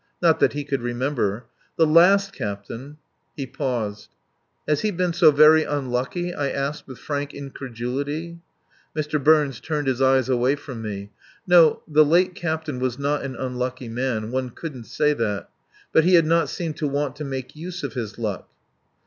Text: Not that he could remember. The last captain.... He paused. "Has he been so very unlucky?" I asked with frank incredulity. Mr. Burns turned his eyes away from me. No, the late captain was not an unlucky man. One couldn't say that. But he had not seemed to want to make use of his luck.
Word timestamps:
Not 0.19 0.39
that 0.39 0.53
he 0.53 0.63
could 0.63 0.81
remember. 0.81 1.45
The 1.77 1.85
last 1.85 2.33
captain.... 2.33 2.97
He 3.37 3.45
paused. 3.45 4.09
"Has 4.67 4.81
he 4.81 4.89
been 4.89 5.13
so 5.13 5.29
very 5.29 5.63
unlucky?" 5.63 6.33
I 6.33 6.49
asked 6.49 6.87
with 6.87 6.97
frank 6.97 7.35
incredulity. 7.35 8.39
Mr. 8.97 9.23
Burns 9.23 9.59
turned 9.59 9.85
his 9.85 10.01
eyes 10.01 10.27
away 10.27 10.55
from 10.55 10.81
me. 10.81 11.11
No, 11.45 11.83
the 11.87 12.03
late 12.03 12.33
captain 12.33 12.79
was 12.79 12.97
not 12.97 13.21
an 13.21 13.35
unlucky 13.35 13.89
man. 13.89 14.31
One 14.31 14.49
couldn't 14.49 14.85
say 14.85 15.13
that. 15.13 15.51
But 15.93 16.03
he 16.03 16.15
had 16.15 16.25
not 16.25 16.49
seemed 16.49 16.77
to 16.77 16.87
want 16.87 17.15
to 17.17 17.23
make 17.23 17.55
use 17.55 17.83
of 17.83 17.93
his 17.93 18.17
luck. 18.17 18.49